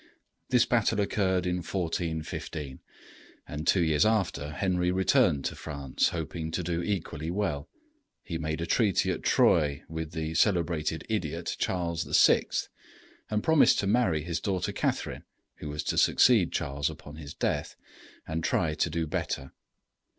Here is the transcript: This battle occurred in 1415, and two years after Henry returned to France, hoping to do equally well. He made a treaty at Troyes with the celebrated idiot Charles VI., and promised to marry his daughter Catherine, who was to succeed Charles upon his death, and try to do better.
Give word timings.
This 0.49 0.65
battle 0.65 0.99
occurred 0.99 1.45
in 1.45 1.57
1415, 1.57 2.79
and 3.47 3.67
two 3.67 3.83
years 3.83 4.03
after 4.03 4.49
Henry 4.49 4.89
returned 4.91 5.45
to 5.45 5.55
France, 5.55 6.09
hoping 6.09 6.49
to 6.53 6.63
do 6.63 6.81
equally 6.81 7.29
well. 7.29 7.69
He 8.23 8.39
made 8.39 8.61
a 8.61 8.65
treaty 8.65 9.11
at 9.11 9.21
Troyes 9.21 9.81
with 9.87 10.13
the 10.13 10.33
celebrated 10.33 11.05
idiot 11.07 11.55
Charles 11.59 12.03
VI., 12.17 12.45
and 13.29 13.43
promised 13.43 13.77
to 13.81 13.85
marry 13.85 14.23
his 14.23 14.39
daughter 14.39 14.71
Catherine, 14.71 15.23
who 15.57 15.69
was 15.69 15.83
to 15.83 15.99
succeed 15.99 16.51
Charles 16.51 16.89
upon 16.89 17.17
his 17.17 17.35
death, 17.35 17.75
and 18.27 18.43
try 18.43 18.73
to 18.73 18.89
do 18.89 19.05
better. 19.05 19.51